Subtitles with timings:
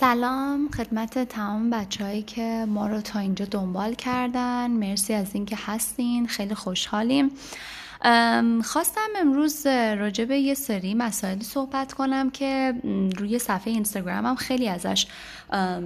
[0.00, 4.70] سلام خدمت تمام بچههایی که ما رو تا اینجا دنبال کردن.
[4.70, 6.26] مرسی از اینکه هستین.
[6.26, 7.30] خیلی خوشحالیم.
[8.64, 12.74] خواستم امروز راجع به یه سری مسائلی صحبت کنم که
[13.16, 15.06] روی صفحه اینستاگرامم خیلی ازش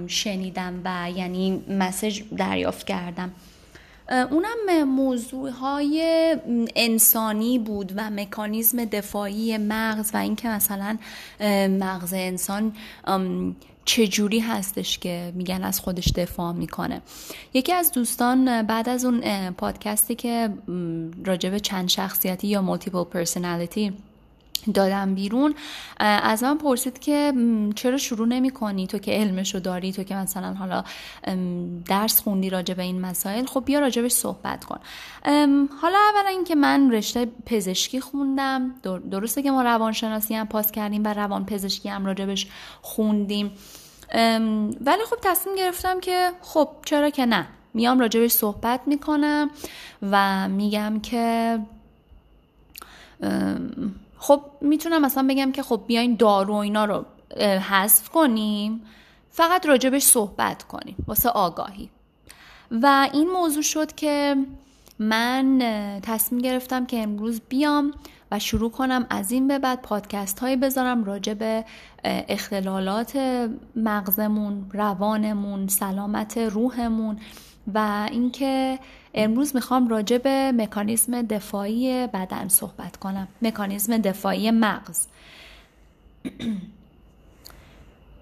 [0.07, 3.31] شنیدم و یعنی مسج دریافت کردم.
[4.09, 6.37] اونم موضوع های
[6.75, 10.97] انسانی بود و مکانیزم دفاعی مغز و اینکه مثلا
[11.79, 12.73] مغز انسان
[13.85, 17.01] چجوری هستش که میگن از خودش دفاع می‌کنه.
[17.53, 20.49] یکی از دوستان بعد از اون پادکستی که
[21.25, 23.93] راجب چند شخصیتی یا multiple personality
[24.73, 25.55] دادم بیرون
[25.99, 27.33] از من پرسید که
[27.75, 30.83] چرا شروع نمی کنی؟ تو که علمشو داری تو که مثلا حالا
[31.85, 34.79] درس خوندی راجع به این مسائل خب بیا راجبش صحبت کن.
[35.81, 38.75] حالا اولا اینکه من رشته پزشکی خوندم
[39.11, 42.47] درسته که ما روانشناسی هم پاس کردیم و روان پزشکی هم راجبش
[42.81, 43.51] خوندیم.
[44.81, 47.47] ولی خب تصمیم گرفتم که خب چرا که نه.
[47.73, 49.49] میام راجبش صحبت می‌کنم
[50.11, 51.59] و میگم که
[54.23, 57.05] خب می‌تونم مثلا بگم که خب بیاین دارو اینا رو
[57.69, 58.81] حذف کنیم.
[59.29, 61.89] فقط راجبش صحبت کنیم واسه آگاهی.
[62.71, 64.35] و این موضوع شد که
[64.99, 65.59] من
[66.03, 67.91] تصمیم گرفتم که امروز بیام
[68.31, 71.65] و شروع کنم از این به بعد پادکست هایی بذارم راجع به
[72.03, 73.17] اختلالات
[73.75, 77.19] مغزمون روانمون سلامت روحمون.
[77.73, 78.79] و اینکه
[79.13, 83.27] امروز می‌خوام راجع به مکانیزم دفاعی بدن صحبت کنم.
[83.41, 85.07] مکانیزم دفاعی مغز.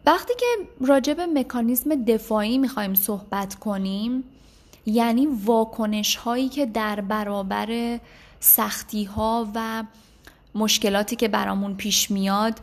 [0.06, 0.46] وقتی که
[0.88, 4.24] راجع به مکانیزم دفاعی می‌خوایم صحبت کنیم
[4.86, 8.00] یعنی واکنش هایی که در برابر
[8.40, 9.84] سختی ها و
[10.56, 12.60] مشکلاتی که برامون پیش میاد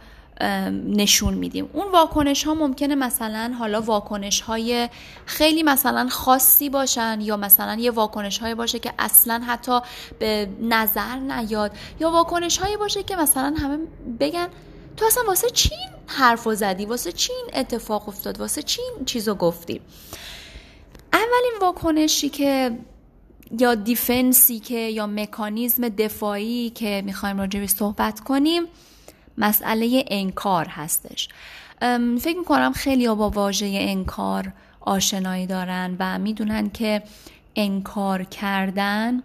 [0.87, 1.71] نشون میدیم.
[1.73, 4.89] اون واکنش ها ممکنه مثلا حالا واکنش های
[5.27, 9.81] خیلی مثلا خاصی باشن یا مثلا یه واکنش های باشه که اصلا حتی
[10.19, 13.79] به نظر نیاد یا واکنش هایی باشه که مثلا همه
[14.21, 14.49] بگن
[14.97, 19.81] تو اصلا واسه چین حرف زدی؟ واسه چین اتفاق افتاد؟ واسه چین چیزو گفتی؟
[21.13, 22.79] اولین واکنشی که
[23.59, 28.63] یا دیفنسی که یا مکانیزم دفاعی که می‌خوایم راجع به صحبت کنیم
[29.39, 31.29] مسئله انکار هستش.
[32.21, 37.03] فکر می‌کنم خیلی با واژه انکار آشنایی دارن و می‌دونن که
[37.57, 39.23] انکار کردن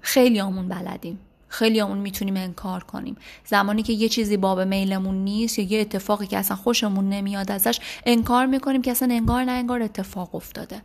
[0.00, 1.18] خیلی آمون بلدیم.
[1.48, 3.16] خیلی آمون می‌تونیم انکار کنیم.
[3.44, 7.80] زمانی که یه چیزی باب میلمون نیست یا یه اتفاقی که اصلا خوشمون نمیاد ازش
[8.06, 10.82] انکار می‌کنیم که اصلا انگار نه انگار اتفاق افتاده.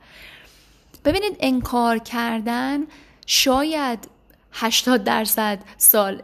[1.05, 2.79] ببینید انکار کردن
[3.25, 4.07] شاید
[4.51, 6.21] 80 درصد سال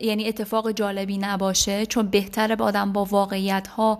[0.00, 3.98] یعنی اتفاق جالبی نباشه چون بهتره به آدم با واقعیت ها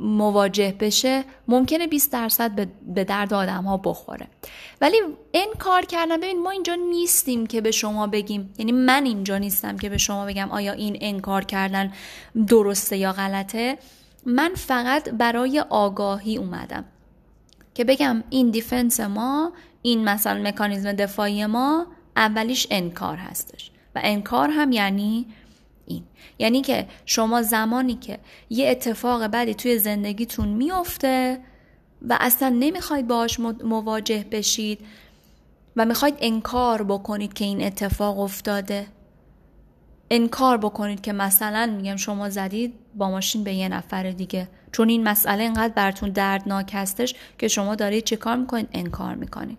[0.00, 4.26] مواجه بشه ممکنه 20 درصد به درد آدم ها بخوره.
[4.80, 4.96] ولی
[5.32, 9.76] این کار کردن ببین ما اینجا نیستیم که به شما بگیم یعنی من اینجا نیستم
[9.76, 11.92] که به شما بگم آیا این انکار کردن
[12.46, 13.78] درسته یا غلطه.
[14.26, 16.84] من فقط برای آگاهی اومدم
[17.74, 19.52] که بگم این دیفنس ما
[19.86, 21.86] این مثلا مکانیزم دفاعی ما
[22.16, 23.70] اولیش انکار هستش.
[23.94, 25.26] و انکار هم یعنی
[25.86, 26.04] این.
[26.38, 28.18] یعنی که شما زمانی که
[28.50, 31.40] یه اتفاق بدی توی زندگیتون میفته
[32.02, 34.78] و اصلا نمی‌خواید باهاش مواجه بشید
[35.76, 38.86] و می‌خواید انکار بکنید که این اتفاق افتاده.
[40.10, 44.48] انکار بکنید که مثلا میگم شما زدید با ماشین به یه نفر دیگه.
[44.72, 49.58] چون این مسئله اینقدر براتون دردناک هستش که شما دارید چه کار می‌کنید؟ انکار می‌کنید.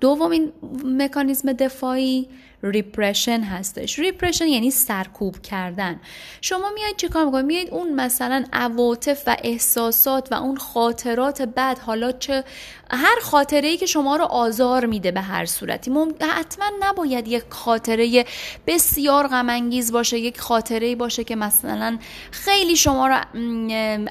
[0.00, 0.52] دومین
[0.84, 2.26] مکانیزم دفاعی
[2.62, 3.98] repression هستش.
[3.98, 6.00] repression یعنی سرکوب کردن.
[6.40, 12.12] شما میایید چیکار می‌کنید؟ میایید اون مثلا عواطف و احساسات و اون خاطرات بد حالا
[12.12, 12.44] چه
[12.90, 15.92] هر خاطره ای که شما رو آزار میده به هر صورتی.
[16.20, 18.24] حتما نباید یک خاطره
[18.66, 21.98] بسیار غم باشه یک خاطره ای باشه که مثلا
[22.30, 23.20] خیلی شما رو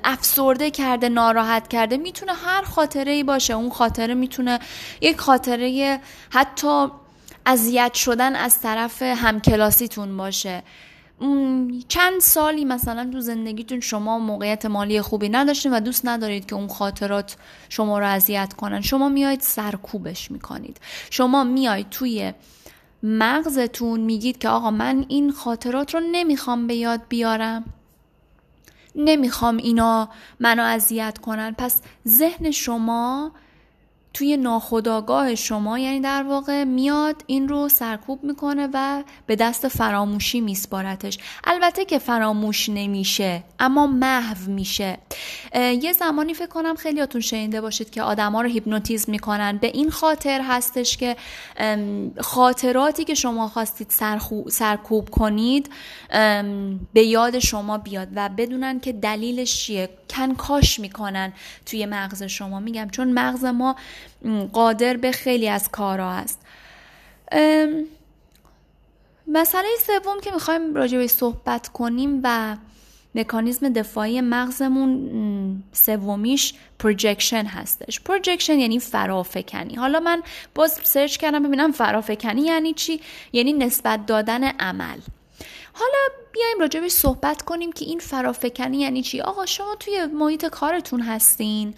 [0.03, 1.97] افسرده کرده ناراحت کرده.
[1.97, 3.53] می‌تونه هر خاطره ای باشه.
[3.53, 4.59] اون خاطره می‌تونه
[5.01, 5.99] یک خاطره
[6.29, 6.87] حتی
[7.45, 10.63] اذیت شدن از طرف همکلاسیتون باشه.
[11.87, 16.67] چند سالی مثلا تو زندگیتون شما موقعیت مالی خوبی نداشتین و دوست ندارید که اون
[16.67, 17.35] خاطرات
[17.69, 18.81] شما رو اذیت کنن.
[18.81, 20.77] شما میاید سرکوبش می‌کنید.
[21.09, 22.33] شما میاید توی
[23.03, 27.63] مغزتون میگید که آقا من این خاطرات رو نمی‌خوام به یاد بیارم.
[28.95, 30.09] نمی‌خوام اینا
[30.39, 31.55] منو اذیت کنن.
[31.57, 33.31] پس ذهن شما
[34.15, 40.41] توی ناخودآگاه شما یعنی در واقع میاد این رو سرکوب می‌کنه و به دست فراموشی
[40.41, 41.17] میسپارتش.
[41.43, 44.97] البته که فراموش نمیشه اما محو میشه.
[45.55, 49.57] یه زمانی فکر کنم خیلیاتون شنیده باشید که آدما رو هیپنوتیزم می‌کنن.
[49.57, 51.15] به این خاطر هستش که
[52.19, 53.93] خاطراتی که شما خواستید
[54.49, 55.69] سرکوب کنید
[56.93, 59.89] به یاد شما بیاد و بدونن که دلیلش چیه.
[60.09, 61.33] کنکاش می‌کنن
[61.65, 62.59] توی مغز شما.
[62.59, 63.75] میگم چون مغز ما
[64.53, 66.39] قادر به خیلی از کارها هست
[69.27, 72.57] مسئله سوم که می‌خوایم راجع به صحبت کنیم و
[73.15, 77.99] مکانیزم دفاعی مغزمون سومیش projection هستش.
[77.99, 79.75] projection یعنی فرافکنی.
[79.75, 80.23] حالا من
[80.55, 83.01] باز search کردم ببینم فرافکنی یعنی چی؟
[83.33, 84.99] یعنی نسبت دادن عمل.
[85.73, 85.97] حالا
[86.33, 91.73] بیایم راجبش صحبت کنیم که این فرافکنی یعنی چی؟ آقا شما توی محیط کارتون هستین.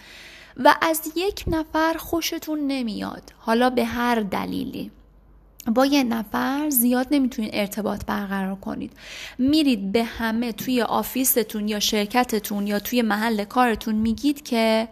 [0.63, 3.33] و از یک نفر خوشتون نمیاد.
[3.37, 4.91] حالا به هر دلیلی.
[5.75, 8.91] با یه نفر زیاد نمی‌تونید ارتباط برقرار کنید.
[9.37, 14.87] میرید به همه توی office تون یا شرکتتون یا توی محل کارتون میگید که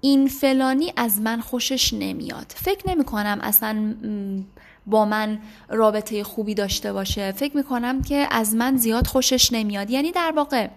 [0.00, 2.52] این فلانی از من خوشش نمیاد.
[2.56, 3.94] فکر نمی کنم اصلا
[4.86, 5.38] با من
[5.68, 7.32] رابطه خوبی داشته باشه.
[7.32, 9.90] فکر می‌کنم که از من زیاد خوشش نمیاد.
[9.90, 10.68] یعنی در واقع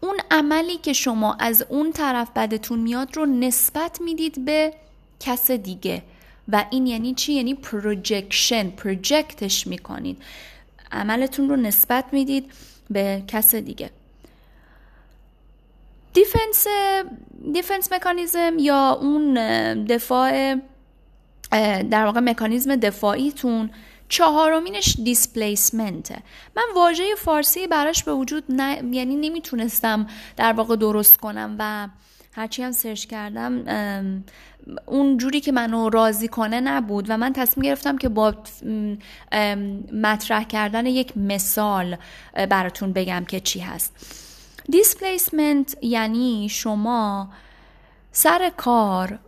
[0.00, 4.74] اون عملی که شما از اون طرف بدتون میاد رو نسبت می‌دید به
[5.20, 6.02] کس دیگه.
[6.48, 10.22] و این یعنی چی؟ یعنی projection project ش می‌کنید.
[10.92, 12.52] عملتون رو نسبت می‌دید
[12.90, 13.90] به کس دیگه.
[16.14, 16.66] defense
[17.52, 19.34] defense mechanism یا اون
[19.84, 20.54] دفاع
[21.90, 23.70] در واقع مکانیزم دفاعیتون
[24.10, 26.22] چهارمینش displacement ه
[26.56, 31.88] من واژه فارسی براش به وجود نه یعنی نمی‌تونستم در واقع درست کنم و
[32.32, 33.64] هرچی هم search کردم
[34.86, 38.34] اون جوری که منو راضی کنه نبود و من تصمیم گرفتم که با
[39.92, 41.96] مطرح کردن یک مثال
[42.50, 44.16] براتون بگم که چی هست.
[44.70, 47.28] دیسپلیسمنت یعنی شما
[48.12, 49.18] سر کار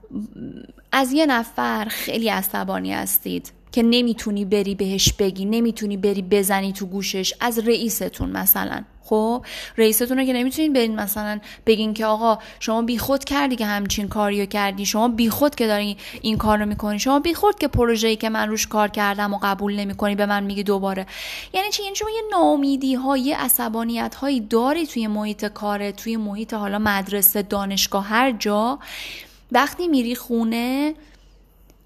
[0.92, 3.52] از یه نفر خیلی عصبانی هستید.
[3.72, 8.84] که نمی‌تونی بری بهش بگی نمی‌تونی بری بزنی تو گوشش از رئیستون مثلا.
[9.04, 9.44] خب
[9.76, 14.46] رئیستون رو که نمی‌تونید برین مثلا بگین که آقا شما بیخود کردی که همچین کاریو
[14.46, 18.48] کردی شما بیخود که داری این کار رو می‌کنی شما بیخود که پروژه‌ای که من
[18.48, 21.06] روش کار کردم و قبول نمی‌کنی به من میگی دوباره.
[21.54, 26.16] یعنی چی؟ یعنی شما یه ناامیدی ها یه عصبانیت هایی داری توی محیط کاره توی
[26.16, 28.78] محیط حالا مدرسه دانشگاه هر جا.
[29.52, 30.94] وقتی میری خونه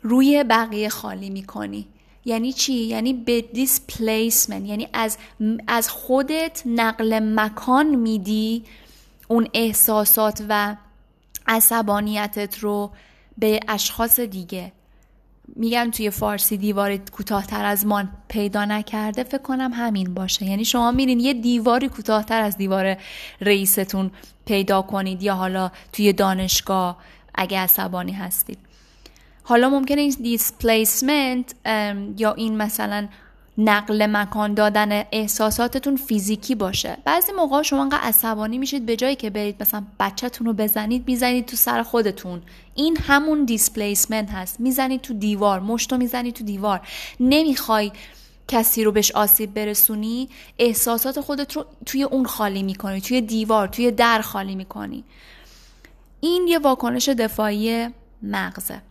[0.06, 1.86] روی بقیه خالی می‌کنی.
[2.24, 5.18] یعنی چی؟ یعنی به دیسپلیسمنت یعنی از
[5.66, 8.64] از خودت نقل مکان میدی
[9.28, 10.76] اون احساسات و
[11.46, 12.90] عصبانیتت رو
[13.38, 14.72] به اشخاص دیگه.
[15.56, 19.24] میگن توی فارسی دیوار کوتاهتر از مان پیدا نکرده.
[19.24, 20.44] فکر کنم همین باشه.
[20.44, 22.96] یعنی شما میرین یه دیواری کوتاهتر از دیوار
[23.40, 24.10] رئیستون
[24.44, 26.96] پیدا کنید یا حالا توی دانشگاه
[27.34, 28.58] اگه عصبانی هستید.
[29.48, 31.54] حالا ممکنه این دیسپلیسمنت
[32.16, 33.08] یا این مثلا
[33.58, 36.96] نقل مکان دادن احساساتتون فیزیکی باشه.
[37.04, 41.46] بعضی موقع شما انقدر عصبانی میشید به جایی که برید مثلا بچهتون رو بزنید می‌زنید
[41.46, 42.42] تو سر خودتون.
[42.74, 44.60] این همون displacement هست.
[44.60, 46.80] می‌زنید تو دیوار مشتو می‌زنید تو دیوار.
[47.20, 47.92] نمی‌خوای
[48.48, 50.28] کسی رو بهش آسیب برسونی
[50.58, 55.04] احساسات خودت رو توی اون خالی می‌کنی توی دیوار توی در خالی می‌کنی.
[56.20, 57.88] این یه واکنش دفاعی
[58.22, 58.82] مغزه.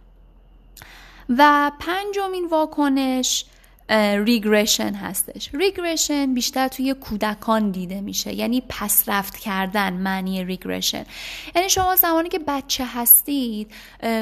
[1.30, 3.46] و پنجمین واکنش
[3.90, 5.50] regression هستش.
[5.54, 8.34] regression بیشتر توی کودکان دیده میشه.
[8.34, 11.06] یعنی پس رفت کردن معنی regression
[11.56, 13.72] یعنی شما زمانی که بچه هستید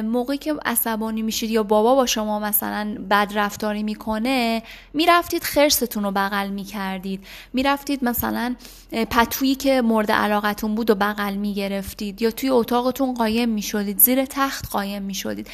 [0.03, 6.11] موقعی که عصبانی میشید یا بابا با شما مثلا بد رفتاری می‌کنه می‌رفتید خرستون رو
[6.11, 7.25] بغل می‌کردید.
[7.53, 8.55] می‌رفتید مثلا
[8.91, 14.69] پتویی که مورد علاقتون بود و بغل می‌گرفتید یا توی اتاقتون قایم می‌شدید زیر تخت
[14.71, 15.47] قایم می‌شدید.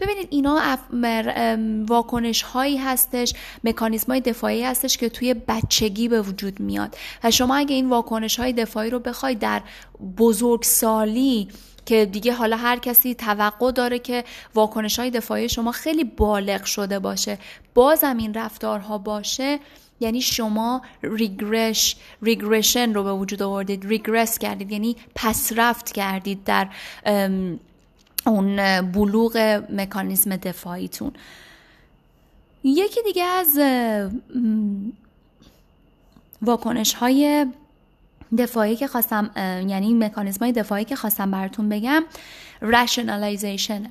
[0.00, 0.78] ببینید اینا
[1.88, 3.34] واکنش هایی هستش.
[3.64, 6.96] مکانیزم های دفاعی هستش که توی بچگی به وجود میاد.
[7.24, 9.62] و شما اگه این واکنش های دفاعی رو بخواید در
[10.18, 11.48] بزرگسالی
[11.86, 16.98] که دیگه حالا هر کسی توقع داره که واکنش های دفاعی شما خیلی بالغ شده
[16.98, 17.38] باشه
[17.74, 19.58] بازم این رفتارها باشه
[20.00, 26.68] یعنی شما ریگرش ریگرشن رو به وجود آوردید ریگرس کردید یعنی پس رفت کردید در
[28.26, 31.12] اون بلوغ مکانیزم دفاعیتون.
[32.68, 33.58] یکی دیگه از
[36.42, 37.46] واکنش های
[38.38, 39.30] دفاعی که خواستم
[39.68, 42.04] یعنی مکانیزم های دفاعی که خواستم براتون بگم
[42.62, 43.90] رشنالایزیشن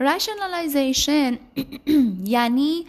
[0.00, 1.38] rationalization
[2.36, 2.86] یعنی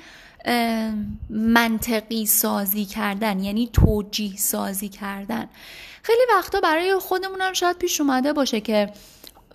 [1.30, 5.50] منطقی سازی کردن یعنی توجیه سازی کردن.
[6.04, 8.90] خیلی وقتا برای خودمون شاید پیش اومده باشه که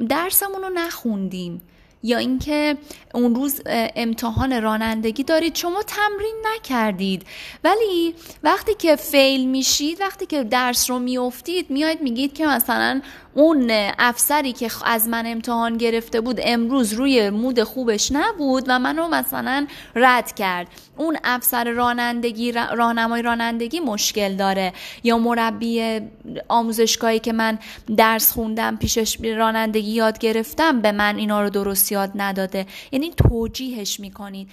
[0.08, 1.60] درسمون رو نخوندیم.
[2.02, 2.76] یا اینکه
[3.14, 3.60] اون روز
[3.96, 7.26] امتحان رانندگی دارید شما تمرین نکردید.
[7.64, 13.00] ولی وقتی که فیل میشید وقتی که درس رو میافتید میاید میگید که مثلا
[13.34, 19.08] اون افسری که از من امتحان گرفته بود امروز روی مود خوبش نبود و منو
[19.08, 20.66] مثلا رد کرد.
[20.96, 24.72] اون افسر رانندگی راهنمای رانندگی مشکل داره.
[25.04, 26.00] یا مربی
[26.48, 27.58] آموزشگاهی که من
[27.96, 32.66] درس خوندم پیشش رانندگی یاد گرفتم به من اینا رو درست یاد نداده.
[32.92, 34.48] یعنی توجیهش می‌کنید.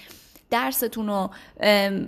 [0.49, 1.29] درستون رو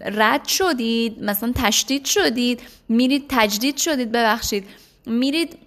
[0.06, 4.68] رد شدید مثلا تشدید شدید میرید تجدید شدید ببخشید.
[5.06, 5.58] میرید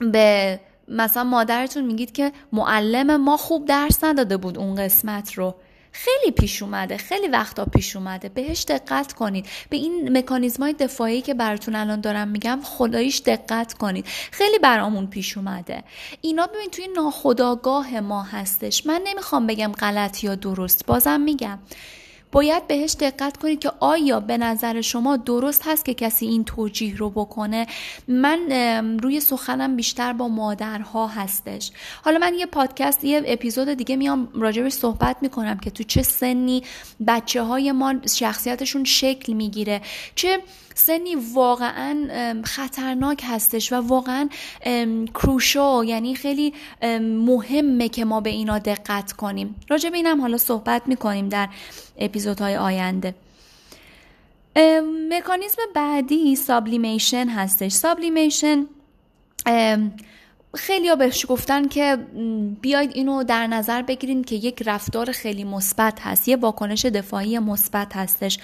[0.00, 5.54] به مثلا مادرتون میگید که معلم ما خوب درس نداده بود اون قسمت رو.
[5.92, 8.28] خیلی پیش اومده خیلی وقتا پیش اومده.
[8.28, 9.46] بهش دقت کنید.
[9.70, 14.06] به این مکانیزمای دفاعی که براتون الان دارم میگم خداییش دقت کنید.
[14.30, 15.84] خیلی برامون پیش اومده.
[16.20, 18.86] اینا ببین توی ناخداگاه ما هستش.
[18.86, 20.86] من نمی‌خوام بگم غلط یا درست.
[20.86, 21.58] بازم میگم.
[22.32, 26.96] باید بهش دقت کنید که آیا به نظر شما درست هست که کسی این توجیه
[26.96, 27.66] رو بکنه؟
[28.08, 28.50] من
[29.02, 31.70] روی سخنم بیشتر با مادرها هستش.
[32.02, 36.62] حالا من یه پادکست یه اپیزود دیگه میام راجبش صحبت می‌کنم که تو چه سنی
[37.06, 39.80] بچه های ما شخصیتشون شکل می‌گیره.
[40.14, 40.38] چه
[40.74, 44.28] سنی واقعا خطرناک هستش و واقعا
[45.14, 46.52] کروشو یعنی خیلی
[47.00, 49.54] مهمه که ما به اینا دقت کنیم.
[49.68, 51.48] راجع به اینم حالا صحبت می‌کنیم در
[51.98, 53.14] اپیزودهای آینده.
[55.10, 57.72] مکانیزم بعدی سابلیمیشن هستش.
[57.72, 58.66] سابلیمیشن
[60.54, 61.96] خیلی ها بهش گفتن که
[62.60, 66.28] بیاید اینو در نظر بگیرید که یک رفتار خیلی مثبت هست.
[66.28, 68.38] یه واکنش دفاعی مثبت هستش.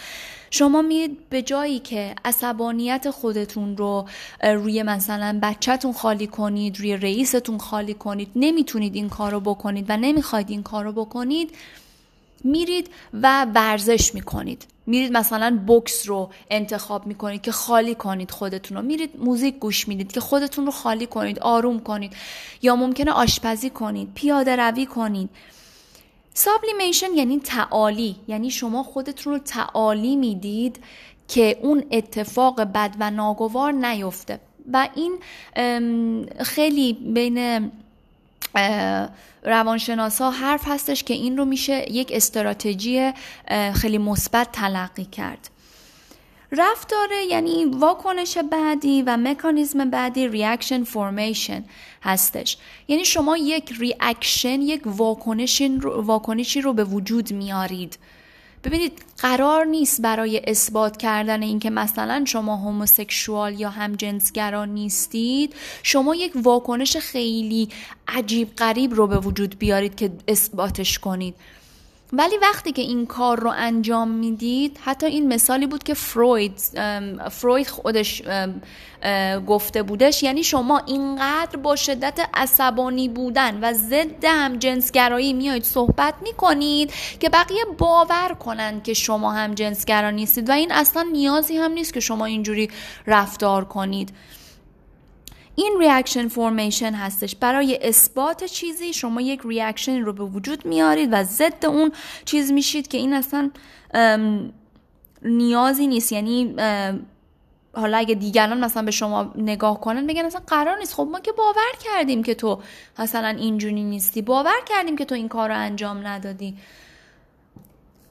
[0.50, 4.08] شما میرید به جایی که عصبانیت خودتون رو
[4.42, 9.96] روی مثلا بچهتون خالی کنید روی رئیستون خالی کنید نمی‌تونید این کار رو بکنید و
[9.96, 11.50] نمی‌خواید این کار رو بکنید
[12.44, 14.66] میرید و ورزش می‌کنید.
[14.86, 18.82] میرید مثلا بکس رو انتخاب می‌کنید که خالی کنید خودتون رو.
[18.82, 22.12] میرید موزیک گوش می‌دید که خودتون رو خالی کنید آروم کنید
[22.62, 25.30] یا ممکنه آشپزی کنید پیاده روی کنید.
[26.38, 28.16] سابلیمیشن یعنی تعالی.
[28.28, 30.80] یعنی شما خودتون رو تعالی می‌دید
[31.28, 34.40] که اون اتفاق بد و ناگوار نیفته.
[34.72, 35.18] و این
[36.42, 37.70] خیلی بین
[39.42, 43.12] روانشناسا حرف هستش که این رو میشه یک استراتژی
[43.74, 45.50] خیلی مثبت تلقی کرد.
[46.52, 51.64] رفتاره یعنی واکنش بعدی و مکانیزم بعدی reaction formation
[52.02, 52.56] هستش.
[52.88, 54.82] یعنی شما یک reaction یک
[55.86, 57.98] واکنشی رو به وجود میارید.
[58.64, 66.14] ببینید قرار نیست برای اثبات کردن اینکه مثلا شما هوموسکشوال یا هم جنسگرا نیستید شما
[66.14, 67.68] یک واکنش خیلی
[68.08, 71.34] عجیب غریب رو به وجود بیارید که اثباتش کنید.
[72.12, 76.60] ولی وقتی که این کار رو انجام می‌دید حتی این مثالی بود که فروید
[77.30, 78.22] فروید خودش
[79.46, 86.14] گفته بودش یعنی شما اینقدر با شدت عصبانی بودن و ضد هم جنسگرایی میایید صحبت
[86.22, 91.94] می‌کنید که بقیه باور کنند که شما همجنسگرا نیستید و این اصلا نیازی هم نیست
[91.94, 92.70] که شما اینجوری
[93.06, 94.12] رفتار کنید.
[95.58, 97.36] این reaction formation هستش.
[97.36, 101.92] برای اثبات چیزی شما یک reaction رو به وجود میارید و ضد اون
[102.24, 103.50] چیز میشید که این اصلا
[105.22, 106.12] نیازی نیست.
[106.12, 106.54] یعنی
[107.72, 110.94] حالا اگه دیگران مثلا به شما نگاه کنن بگن اصلا قرار نیست.
[110.94, 112.60] خب ما که باور کردیم که تو
[112.98, 114.22] مثلا اینجوری نیستی.
[114.22, 116.56] باور کردیم که تو این کار رو انجام ندادی.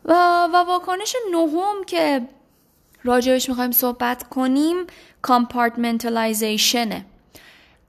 [0.06, 0.14] و,
[0.54, 2.22] و واکنش نهم که
[3.04, 4.76] راجبش می‌خوایم صحبت کنیم
[5.22, 7.06] compartmentalization ه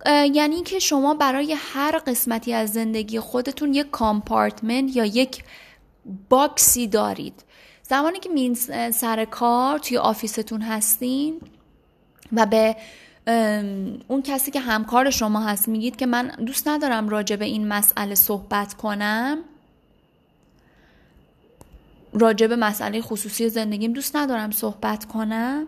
[0.07, 5.45] یعنی که شما برای هر قسمتی از زندگی خودتون یک compartment یا یک
[6.29, 7.45] box ی دارید.
[7.83, 8.55] زمانی که می‌رین
[8.91, 11.41] سر کار توی office تون هستین
[12.33, 12.77] و به
[14.09, 18.15] اون کسی که همکار شما هست میگید که من دوست ندارم راجع به این مسئله
[18.15, 19.39] صحبت کنم
[22.13, 25.67] راجع به مسئله خصوصی زندگیم دوست ندارم صحبت کنم.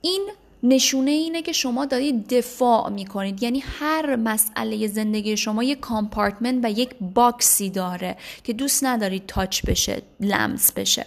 [0.00, 0.30] این
[0.62, 3.42] نشونه اینه که شما دارید دفاع می‌کنید.
[3.42, 9.62] یعنی هر مسئله زندگی شما یک کامپارتمنت و یک باکسی داره که دوست ندارید تاچ
[9.62, 11.06] بشه لمس بشه.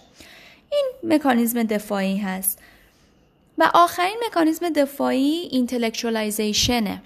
[0.71, 2.59] این مکانیزم دفاعی هست.
[3.57, 7.01] و آخرین مکانیزم دفاعی اینتלקچوالایزیشنه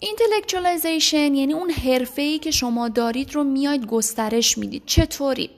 [0.00, 4.82] اینتלקچوالایزیشن یعنی اون حرفه‌ای که شما دارید رو میاید گسترش می‌دید.
[4.86, 5.50] چطوری؟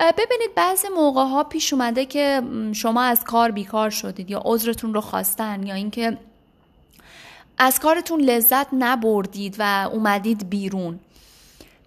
[0.00, 2.42] ببینید بعضی موقع ها پیش اومده که
[2.72, 6.18] شما از کار بیکار شدید یا عذرتون رو خواستن یا اینکه
[7.58, 11.00] از کارتون لذت نبردید و اومدید بیرون.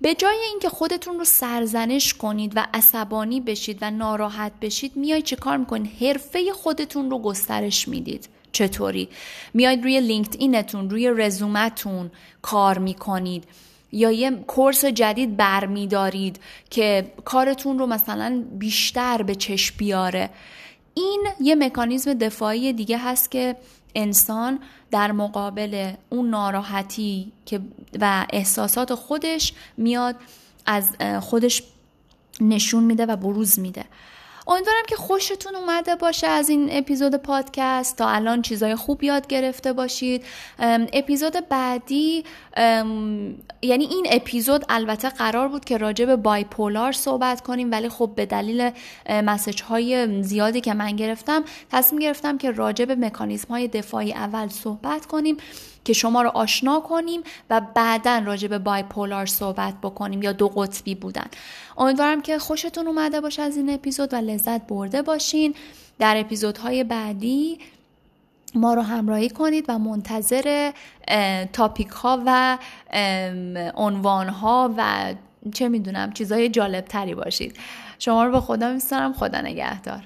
[0.01, 5.35] به جای اینکه خودتون رو سرزنش کنید و عصبانی بشید و ناراحت بشید میای چه
[5.35, 8.29] کار می‌کنید؟ حرفه خودتون رو گسترش می‌دید.
[8.51, 9.09] چطوری؟
[9.53, 13.43] میاید روی لینکد اینتون روی رزومتون کار می‌کنید.
[13.93, 20.29] یا یه کورس جدید برمیدارید که کارتون رو مثلا بیشتر به چشم بیاره.
[20.93, 23.55] این یه مکانیزم دفاعی دیگه هست که
[23.95, 24.59] انسان
[24.91, 27.59] در مقابل اون ناراحتی که
[27.99, 30.15] و احساسات خودش میاد
[30.65, 31.63] از خودش
[32.41, 33.85] نشون میده و بروز میده.
[34.47, 37.97] امیدوارم که خوشتون اومده باشه از این اپیزود پادکست.
[37.97, 40.25] تا الان چیزای خوب یاد گرفته باشید.
[40.93, 42.23] اپیزود بعدی
[43.61, 48.25] یعنی این اپیزود البته قرار بود که راجع به بایپولار صحبت کنیم ولی خب به
[48.25, 48.71] دلیل
[49.09, 54.47] مسج های زیادی که من گرفتم تصمیم گرفتم که راجع به مکانیزم های دفاعی اول
[54.47, 55.37] صحبت کنیم
[55.85, 60.95] که شما رو آشنا کنیم و بعدا راجع به بایپولار صحبت بکنیم یا دو قطبی
[60.95, 61.25] بودن.
[61.77, 65.55] امیدوارم که خوشتون اومده باشه از این اپیزود و لذت برده باشین.
[65.99, 67.59] در اپیزودهای بعدی
[68.55, 70.71] ما رو همراهی کنید و منتظر
[71.53, 72.57] تاپیک ها و
[73.75, 75.13] عنوان ها و
[75.53, 77.57] چه می‌دونم چیزهای جالب تری باشید.
[77.99, 80.03] شما رو به خدا میستارم خدا نگهدار.